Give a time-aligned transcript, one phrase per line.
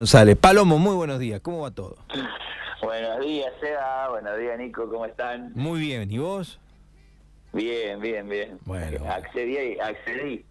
[0.00, 0.36] Sale.
[0.36, 1.40] Palomo, muy buenos días.
[1.40, 1.96] ¿Cómo va todo?
[2.80, 4.08] Buenos días, Seba.
[4.10, 4.88] Buenos días, Nico.
[4.88, 5.50] ¿Cómo están?
[5.56, 6.08] Muy bien.
[6.12, 6.60] ¿Y vos?
[7.58, 8.58] Bien, bien, bien.
[8.64, 9.04] Bueno.
[9.10, 10.44] Accedí, accedí.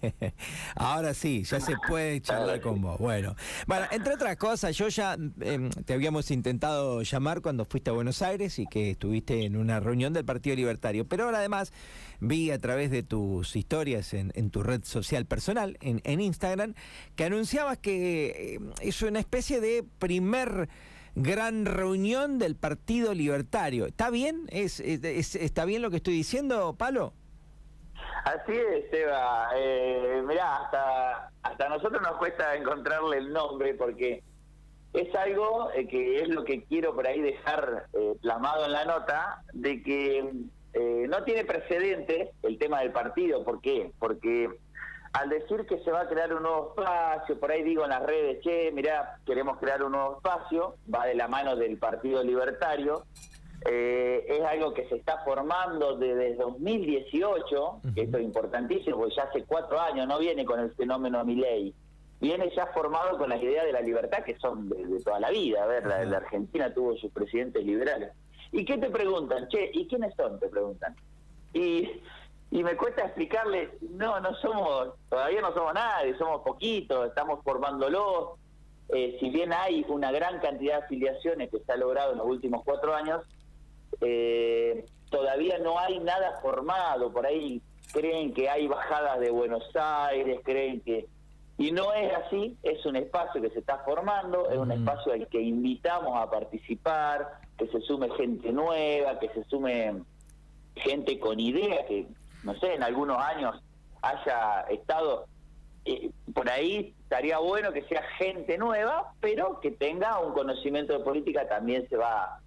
[0.74, 2.98] Ahora sí, ya se puede charlar con vos.
[2.98, 3.36] Bueno,
[3.68, 8.20] bueno, entre otras cosas, yo ya em, te habíamos intentado llamar cuando fuiste a Buenos
[8.20, 11.72] Aires y que estuviste en una reunión del Partido Libertario, pero ahora además
[12.18, 16.74] vi a través de tus historias en, tu red social personal, en, en Instagram,
[17.14, 20.68] que anunciabas que em, es una especie de primer
[21.22, 23.86] gran reunión del Partido Libertario.
[23.86, 24.46] ¿Está bien?
[24.48, 27.12] ¿Es, está bien lo que estoy diciendo, Palo?
[28.24, 29.48] Así es, Eva.
[29.56, 34.22] Eh, mirá, hasta, hasta nosotros nos cuesta encontrarle el nombre porque
[34.92, 38.84] es algo eh, que es lo que quiero por ahí dejar eh, plasmado en la
[38.84, 40.18] nota, de que
[40.72, 43.44] eh, no tiene precedente el tema del partido.
[43.44, 43.92] ¿Por qué?
[43.98, 44.48] Porque
[45.12, 48.02] al decir que se va a crear un nuevo espacio, por ahí digo en las
[48.02, 53.04] redes, che, mirá, queremos crear un nuevo espacio, va de la mano del Partido Libertario,
[53.68, 59.24] eh, es algo que se está formando desde 2018, que esto es importantísimo, porque ya
[59.24, 61.74] hace cuatro años no viene con el fenómeno Milei,
[62.20, 65.64] viene ya formado con las ideas de la libertad que son de, toda la vida,
[65.64, 68.12] a ver, la, la Argentina tuvo sus presidentes liberales.
[68.52, 69.48] ¿Y qué te preguntan?
[69.48, 70.38] Che, ¿y quiénes son?
[70.38, 70.94] Te preguntan.
[71.52, 72.00] Y
[72.50, 78.40] y me cuesta explicarle, no, no somos, todavía no somos nadie, somos poquitos, estamos formándolos.
[78.88, 82.26] Eh, si bien hay una gran cantidad de afiliaciones que se ha logrado en los
[82.26, 83.22] últimos cuatro años,
[84.00, 87.12] eh, todavía no hay nada formado.
[87.12, 87.62] Por ahí
[87.92, 91.06] creen que hay bajadas de Buenos Aires, creen que...
[91.56, 95.28] Y no es así, es un espacio que se está formando, es un espacio al
[95.28, 97.28] que invitamos a participar,
[97.58, 100.02] que se sume gente nueva, que se sume
[100.74, 102.06] gente con ideas, que
[102.42, 103.62] no sé, en algunos años
[104.02, 105.26] haya estado
[105.84, 111.04] eh, por ahí estaría bueno que sea gente nueva, pero que tenga un conocimiento de
[111.04, 112.40] política también se va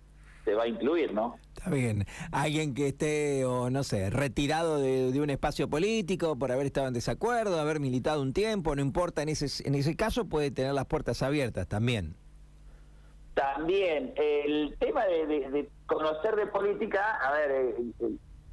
[0.45, 1.37] se va a incluir, ¿no?
[1.55, 2.05] Está bien.
[2.33, 6.93] Alguien que esté, o no sé, retirado de, un espacio político por haber estado en
[6.93, 10.85] desacuerdo, haber militado un tiempo, no importa, en ese, en ese caso puede tener las
[10.85, 12.17] puertas abiertas también.
[13.35, 17.75] También, el tema de, conocer de política, a ver, eh,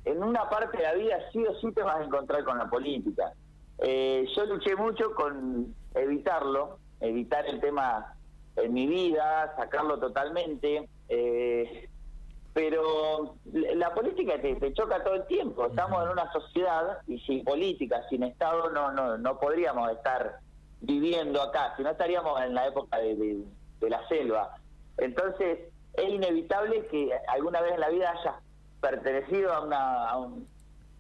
[0.05, 2.69] en una parte de la vida sí o sí te vas a encontrar con la
[2.69, 3.33] política.
[3.79, 8.15] Eh, yo luché mucho con evitarlo, evitar el tema
[8.57, 11.89] en mi vida, sacarlo totalmente, eh,
[12.53, 15.67] pero la política te, choca todo el tiempo.
[15.67, 20.41] Estamos en una sociedad y sin política, sin Estado, no, no, no podríamos estar
[20.81, 23.45] viviendo acá, si no estaríamos en la época de,
[23.83, 24.55] la selva.
[24.99, 25.61] Entonces,
[25.95, 28.41] es inevitable que alguna vez en la vida haya
[28.81, 30.47] pertenecido a, una, a, un,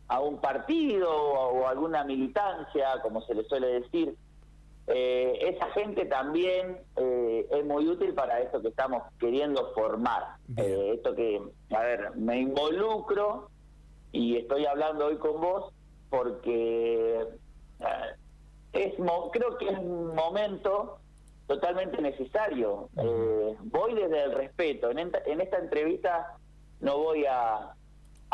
[0.08, 4.16] a un partido o, alguna militancia, como se le suele decir,
[4.86, 10.36] eh, esa gente también eh, es muy útil para esto que estamos queriendo formar.
[10.56, 11.40] Eh, esto que,
[11.70, 13.50] a ver, me involucro
[14.10, 15.72] y estoy hablando hoy con vos
[16.08, 17.24] porque
[18.72, 18.94] es
[19.32, 20.98] creo que es un momento
[21.46, 22.88] totalmente necesario.
[22.94, 24.90] voy desde el respeto.
[24.90, 26.36] En, en esta entrevista
[26.80, 27.74] no voy a,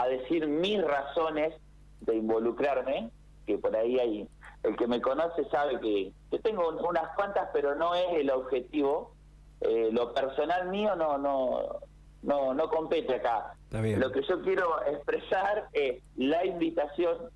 [0.09, 1.55] decir mis razones
[2.03, 3.11] de involucrarme,
[3.47, 4.29] que por ahí hay,
[4.62, 9.12] el que me conoce sabe que, que tengo unas cuantas, pero no es el objetivo.
[9.61, 11.81] Eh, lo personal mío no, no,
[12.23, 13.55] no, no compete acá.
[13.71, 17.31] Lo que yo quiero expresar es la invitación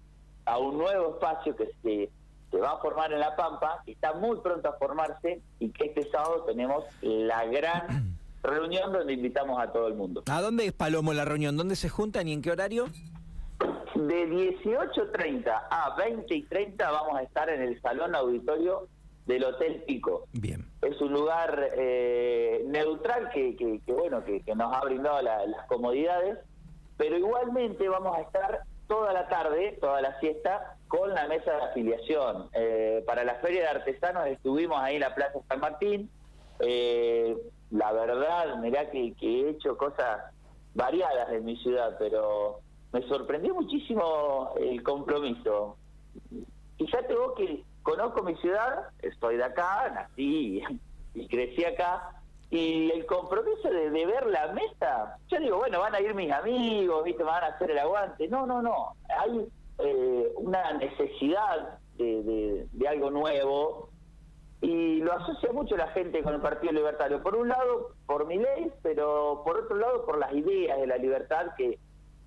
[0.44, 2.10] a un nuevo espacio que se,
[2.50, 5.86] se va a formar en La Pampa, que está muy pronto a formarse y que
[5.86, 8.09] este sábado tenemos la gran
[8.42, 10.22] reunión donde invitamos a todo el mundo.
[10.30, 11.56] ¿A dónde es Palomo la reunión?
[11.56, 12.86] ¿Dónde se juntan y en qué horario?
[13.94, 18.88] De 18.30 a 20 y 30 vamos a estar en el Salón Auditorio
[19.26, 20.26] del Hotel Pico.
[20.32, 20.66] Bien.
[20.82, 26.38] Es un lugar eh, neutral que, que, bueno que, nos ha brindado las comodidades,
[26.96, 31.62] pero igualmente vamos a estar toda la tarde, toda la siesta, con la mesa de
[31.62, 32.48] afiliación.
[32.54, 36.10] Eh, para la Feria de Artesanos estuvimos ahí en la Plaza San Martín.
[36.58, 37.36] Eh,
[37.70, 40.22] la verdad, mirá que, he hecho cosas
[40.74, 42.60] variadas en mi ciudad, pero
[42.92, 45.76] me sorprendió muchísimo el compromiso.
[46.78, 50.62] Fíjate vos que conozco mi ciudad, estoy de acá, nací
[51.14, 52.20] y crecí acá,
[52.50, 57.04] y el compromiso de, ver la mesa, yo digo, bueno, van a ir mis amigos,
[57.04, 57.22] ¿viste?
[57.22, 58.26] van a hacer el aguante.
[58.26, 58.96] No, no, no.
[59.08, 59.46] Hay
[59.78, 63.90] eh, una necesidad de, de algo nuevo
[64.60, 67.22] y lo asocia mucho la gente con el Partido Libertario.
[67.22, 70.96] Por un lado, por mi ley, pero por otro lado, por las ideas de la
[70.96, 71.78] libertad que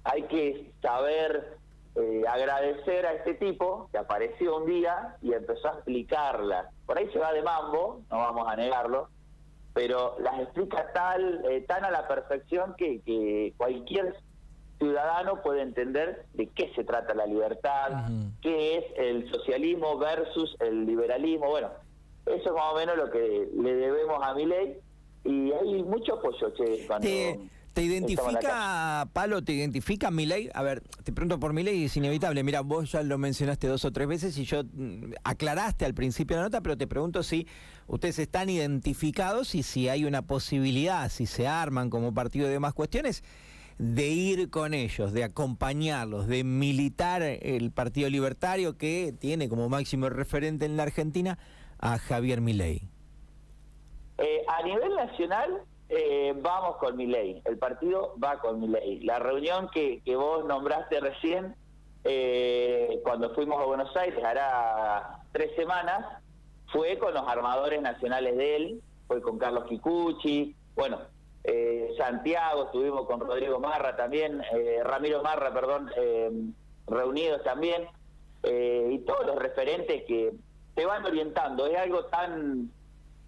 [0.03, 1.57] hay que saber
[1.95, 6.69] eh, agradecer a este tipo que apareció un día y empezó a explicarla.
[6.87, 9.09] Por ahí se va de mambo, no vamos a negarlo,
[9.73, 14.15] pero las explica tal, eh, tan a la perfección que, que cualquier
[14.79, 18.07] ciudadano puede entender de qué se trata la libertad,
[18.41, 21.47] qué es el socialismo versus el liberalismo.
[21.47, 21.69] Bueno,
[22.25, 24.77] eso es más o menos lo que le debemos a mi ley
[25.25, 27.07] y hay mucho apoyo, che, cuando...
[27.73, 30.47] ¿Te identifica, Palo, te identifica mi ley?
[30.53, 32.43] A ver, te pregunto por mi ley, es inevitable.
[32.43, 36.35] Mira, vos ya lo mencionaste dos o tres veces y yo mm, aclaraste al principio
[36.35, 37.47] de la nota, pero te pregunto si
[37.87, 42.75] ustedes están identificados y si hay una posibilidad, si se arman como partido de demás
[42.75, 43.23] cuestiones,
[43.79, 50.09] de ir con ellos, de acompañarlos, de militar el Partido Libertario que tiene como máximo
[50.09, 51.39] referente en la Argentina
[51.83, 52.81] a Javier Milei.
[54.17, 59.01] Eh, a nivel nacional eh, vamos con mi ley, el partido va con mi ley.
[59.01, 61.55] La reunión que, que vos nombraste recién,
[62.05, 66.23] eh, cuando fuimos a Buenos Aires, hará tres semanas,
[66.71, 70.99] fue con los armadores nacionales de él, fue con Carlos Kikuchi, bueno,
[71.43, 74.41] eh, Santiago, estuvimos con Rodrigo Marra también,
[74.85, 75.91] Ramiro Marra, perdón,
[76.87, 77.87] reunidos también,
[78.43, 80.31] y todos los referentes que
[80.75, 81.65] te van orientando.
[81.67, 82.71] Es algo tan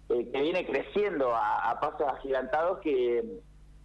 [0.08, 3.24] eh, que viene creciendo a, pasos agigantados que,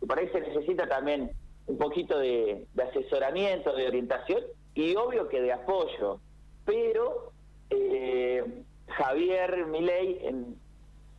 [0.06, 1.32] por ahí se necesita también
[1.68, 4.42] un poquito de, asesoramiento, de orientación
[4.74, 6.20] y obvio que de apoyo.
[6.66, 7.32] Pero
[7.70, 10.22] eh, Javier Milei,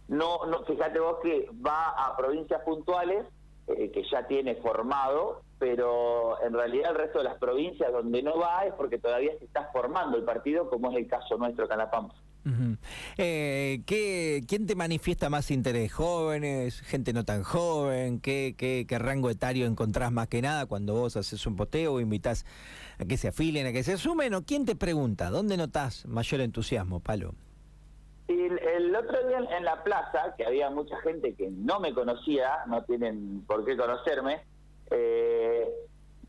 [0.08, 3.24] no, no, fíjate vos que va a provincias puntuales
[3.68, 8.38] eh, que ya tiene formado, pero en realidad el resto de las provincias donde no
[8.38, 11.76] va es porque todavía se está formando el partido, como es el caso nuestro acá
[11.76, 12.14] en.
[13.18, 15.92] Eh, ¿qué, ¿Quién te manifiesta más interés?
[15.92, 16.80] ¿Jóvenes?
[16.80, 18.20] ¿Gente no tan joven?
[18.20, 22.44] ¿Qué, qué, rango etario encontrás más que nada cuando vos haces un poteo invitas
[22.98, 24.34] a que se afilen, a que se sumen?
[24.34, 25.30] ¿O quién te pregunta?
[25.30, 27.34] ¿Dónde notás mayor entusiasmo, Palo?
[28.28, 32.64] El, el, otro día en la plaza, que había mucha gente que no me conocía,
[32.66, 34.42] no tienen por qué conocerme,
[34.90, 35.41] eh,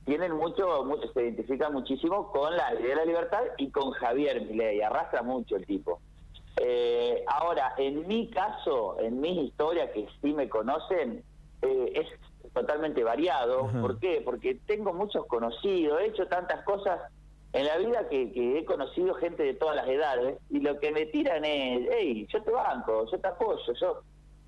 [0.05, 4.41] tienen mucho, mucho, se identifican muchísimo con la idea de la libertad y con Javier
[4.41, 6.01] Milei, arrastra mucho el tipo.
[6.57, 11.23] Eh, ahora, en mi caso, en mis historias que sí me conocen,
[11.61, 13.69] eh, es totalmente variado.
[13.81, 14.21] ¿Por qué?
[14.23, 16.99] Porque tengo muchos conocidos, he hecho tantas cosas
[17.53, 21.05] en la vida que, he conocido gente de todas las edades y lo que me
[21.05, 24.01] tiran es, hey, yo te banco, yo te apoyo, yo...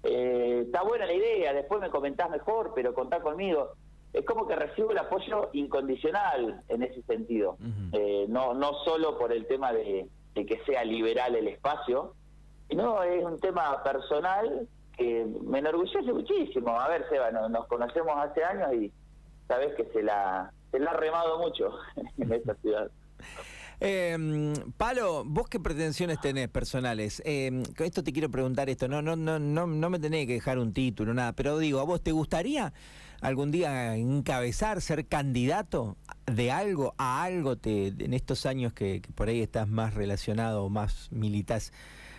[0.08, 3.72] Eh, está buena la idea, después me comentás mejor, pero contá conmigo
[4.16, 7.58] es como que recibo el apoyo incondicional en ese sentido,
[7.92, 12.14] eh, no, no solo por el tema de, que sea liberal el espacio,
[12.70, 14.68] sino es un tema personal
[14.98, 16.80] que me enorgullece muchísimo.
[16.80, 18.92] A ver, Seba, nos conocemos hace años y
[19.48, 21.72] sabes que se la, se la ha remado mucho
[22.18, 22.90] en esta ciudad.
[23.82, 27.22] Eh, Palo, ¿vos qué pretensiones tenés personales?
[27.26, 30.34] Eh, con esto te quiero preguntar esto, no, no, no, no, no me tenés que
[30.34, 32.72] dejar un título, nada, pero digo, ¿a vos te gustaría
[33.26, 39.30] algún día encabezar, ser candidato de algo a algo te, en estos años que, por
[39.30, 41.74] ahí estás más relacionado más militas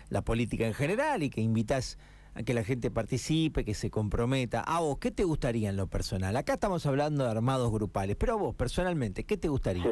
[0.09, 1.99] la política en general y que invitas
[2.35, 4.61] a que la gente participe, que se comprometa.
[4.61, 6.37] A vos, ¿qué te gustaría en lo personal?
[6.37, 9.85] Acá estamos hablando de armados grupales, pero a vos personalmente, ¿qué te gustaría?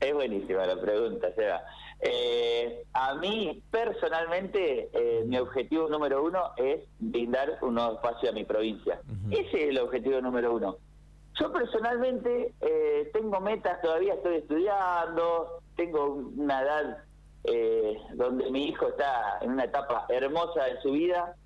[0.00, 1.60] Es buenísima la pregunta, Seba.
[2.00, 8.32] Eh, a mí, personalmente, eh, mi objetivo número uno es brindar un nuevo espacio a
[8.32, 9.00] mi provincia.
[9.30, 10.76] Ese es el objetivo número uno.
[11.38, 17.04] Yo personalmente eh, tengo metas, todavía estoy estudiando, tengo una edad
[17.44, 21.36] eh, donde mi hijo está en una etapa hermosa de su vida,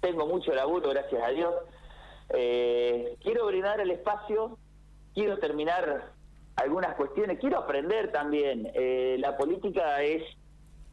[0.00, 1.54] tengo mucho laburo, gracias a Dios.
[2.28, 4.58] quiero brindar el espacio,
[5.14, 6.13] quiero terminar
[6.56, 7.38] algunas cuestiones.
[7.38, 8.70] Quiero aprender también.
[8.74, 10.22] Eh, la política es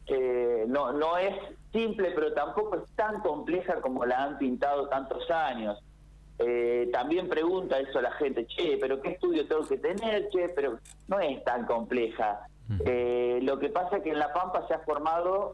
[0.06, 1.34] eh, no, no es
[1.72, 5.82] simple, pero tampoco es tan compleja como la han pintado tantos años.
[6.38, 10.28] Eh, también pregunta eso a la gente, che, pero ¿qué estudio tengo que tener?
[10.30, 12.46] Che, pero no es tan compleja.
[13.42, 15.52] lo que pasa es que en La Pampa se ha formado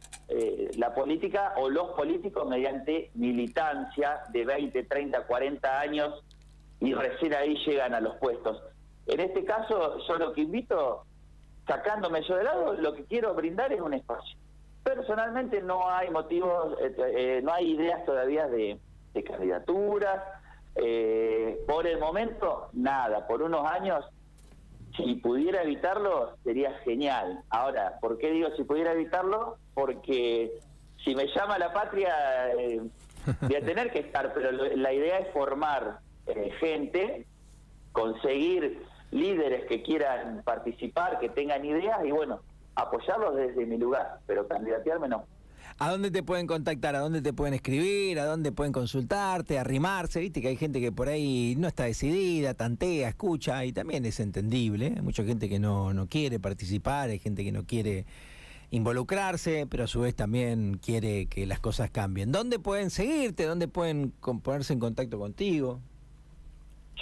[0.76, 6.24] la política o los políticos mediante militancia de 20, 30, 40 años
[6.80, 8.62] y recién ahí llegan a los puestos.
[9.08, 11.04] En este caso, yo lo que invito,
[11.66, 14.36] sacándome yo de lado, lo que quiero brindar es un espacio.
[14.82, 18.78] Personalmente no hay motivos, eh, eh, no hay ideas todavía de,
[19.26, 20.22] candidaturas.
[20.76, 23.26] Eh, por el momento, nada.
[23.26, 24.04] Por unos años,
[24.96, 27.42] si pudiera evitarlo, sería genial.
[27.48, 29.56] Ahora, ¿por qué digo si pudiera evitarlo?
[29.74, 30.52] Porque
[31.02, 32.14] si me llama la patria,
[33.40, 35.98] voy a tener que estar, pero la idea es formar
[36.60, 37.26] gente,
[37.90, 42.40] conseguir líderes que quieran participar, que tengan ideas y bueno,
[42.74, 45.24] apoyarlos desde mi lugar, pero candidatearme no.
[45.80, 46.96] ¿A dónde te pueden contactar?
[46.96, 48.18] ¿A dónde te pueden escribir?
[48.18, 49.60] ¿A dónde pueden consultarte?
[49.60, 50.18] ¿Arrimarse?
[50.18, 54.18] Viste que hay gente que por ahí no está decidida, tantea, escucha y también es
[54.18, 54.94] entendible.
[54.96, 58.06] Hay mucha gente que no, no quiere participar, hay gente que no quiere
[58.70, 62.32] involucrarse, pero a su vez también quiere que las cosas cambien.
[62.32, 63.44] ¿Dónde pueden seguirte?
[63.44, 64.10] ¿Dónde pueden
[64.42, 65.80] ponerse en contacto contigo?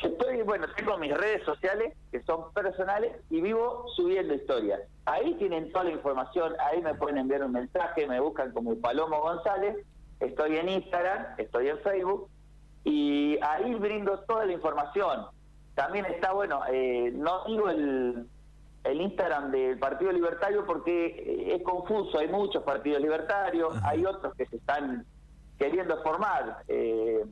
[0.03, 4.81] Yo estoy, bueno, tengo mis redes sociales que son personales y vivo subiendo historias.
[5.07, 9.21] Ahí tienen toda la información, ahí me pueden enviar un mensaje, me buscan como Palomo
[9.21, 9.77] González,
[10.21, 12.29] estoy en Instagram, estoy en Facebook
[12.85, 15.27] y ahí brindo toda la información.
[15.75, 18.27] También está, bueno, eh, no digo el,
[18.85, 24.35] el Instagram del Partido Libertario porque eh, es confuso, hay muchos partidos libertarios, hay otros
[24.35, 25.07] que se están
[25.59, 26.59] queriendo formar.
[26.69, 27.25] Eh,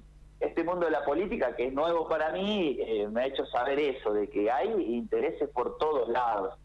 [0.45, 3.79] este mundo de la política, que es nuevo para mí, eh, me ha hecho saber
[3.79, 6.59] eso, de que hay intereses por todos lados.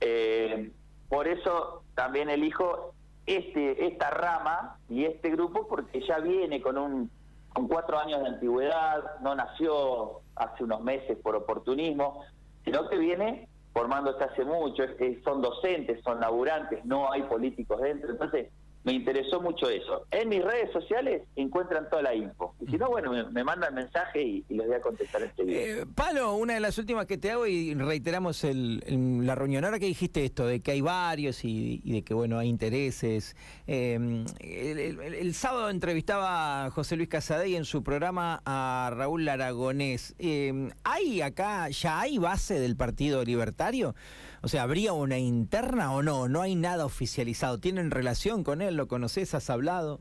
[0.00, 0.70] Eh,
[1.08, 2.94] por eso también elijo
[3.26, 7.10] este esta rama y este grupo, porque ya viene con un
[7.52, 12.24] con cuatro años de antigüedad, no nació hace unos meses por oportunismo,
[12.64, 14.84] sino que viene formándose hace mucho,
[15.24, 18.50] son docentes, son laburantes, no hay políticos dentro, entonces
[18.88, 20.06] me interesó mucho eso.
[20.10, 22.54] En mis redes sociales encuentran toda la info.
[22.58, 25.82] Y si no, bueno, me, mandan mensaje y, les voy a contestar este video.
[25.82, 29.66] Eh, Palo, una de las últimas que te hago y reiteramos la reunión.
[29.66, 33.36] Ahora que dijiste esto, de que hay varios y, de que, bueno, hay intereses.
[33.66, 40.14] Em, el, sábado entrevistaba a José Luis Casadei en su programa a Raúl Aragonés.
[40.18, 43.94] Em, ¿Hay acá, ya hay base del Partido Libertario?
[44.40, 46.28] O sea, ¿habría una interna o no?
[46.28, 47.58] No hay nada oficializado.
[47.58, 48.77] ¿Tienen relación con él?
[48.78, 49.34] ¿Lo conoces?
[49.34, 49.98] ¿Has hablado?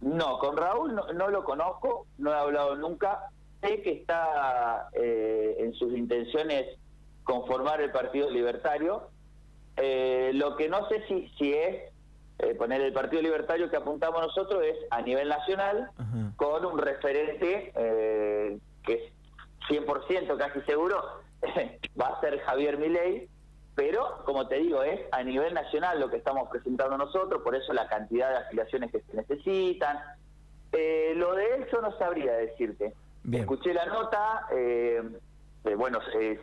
[0.00, 3.28] No, con Raúl no, lo conozco, no he hablado nunca.
[3.60, 6.78] Sé que está eh, en sus intenciones
[7.24, 9.10] conformar el Partido Libertario.
[9.76, 11.92] Eh, lo que no sé si, si es
[12.38, 15.90] eh, poner el Partido Libertario que apuntamos nosotros es a nivel nacional
[16.36, 17.70] con un referente
[18.82, 19.12] que es
[19.68, 21.04] 100% casi seguro
[22.00, 23.28] va a ser Javier Milei,
[23.76, 27.74] pero como te digo, es a nivel nacional lo que estamos presentando nosotros, por eso
[27.74, 29.98] la cantidad de afiliaciones que se necesitan.
[30.72, 32.94] Eh, lo de yo no sabría decirte.
[33.30, 35.02] Escuché la nota, eh,
[35.76, 35.98] bueno,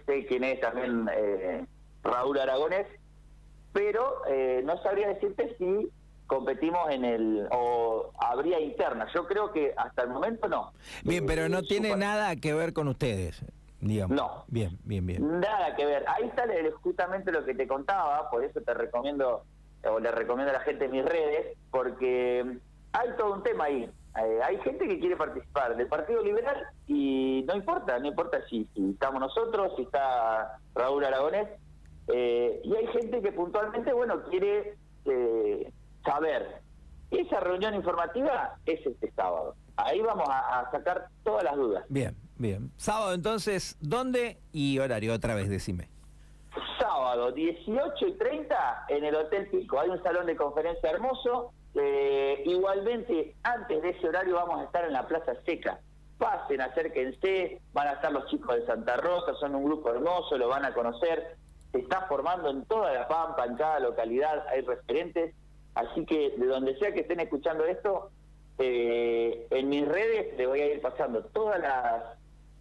[0.06, 1.66] sé quién es también eh,
[2.04, 2.86] Raúl Aragonés,
[3.72, 4.22] pero
[4.64, 5.90] no sabría decirte si
[6.28, 9.08] competimos en el o habría interna.
[9.14, 10.72] Yo creo que hasta el momento no.
[11.04, 13.44] Bien, pero no tiene nada que ver con ustedes.
[13.84, 14.46] No.
[14.48, 15.40] Bien, bien, bien.
[15.40, 16.06] Nada que ver.
[16.08, 19.44] Ahí sale justamente lo que te contaba, por eso te recomiendo,
[19.84, 22.58] o le recomiendo a la gente en mis redes, porque
[22.94, 23.90] hay todo un tema ahí.
[24.22, 28.68] Eh, hay gente que quiere participar del Partido Liberal y no importa, no importa si,
[28.76, 31.50] estamos nosotros, si está Raúl Aragonés,
[32.08, 34.76] eh, y hay gente que puntualmente, bueno, quiere
[35.06, 35.72] eh,
[36.06, 36.62] saber.
[37.10, 39.56] Esa reunión informativa es este sábado.
[39.76, 41.86] Ahí vamos a sacar todas las dudas.
[41.90, 42.16] Bien.
[42.38, 42.72] Bien.
[42.78, 45.14] Sábado entonces, ¿dónde y horario?
[45.14, 45.90] Otra vez, decime.
[46.80, 49.80] Sábado, 18 y 30 en el Hotel Pico.
[49.80, 51.54] Hay un salón de conferencia hermoso.
[51.76, 55.80] Eh, igualmente, antes de ese horario vamos a estar en la Plaza Seca.
[56.18, 60.48] Pasen, acérquense, van a estar los chicos de Santa Rosa, son un grupo hermoso, lo
[60.48, 61.38] van a conocer.
[61.72, 65.34] Se está formando en toda la Pampa, en cada localidad hay referentes.
[65.74, 68.12] Así que de donde sea que estén escuchando esto,
[68.60, 72.04] eh, en mis redes les voy a ir pasando todas las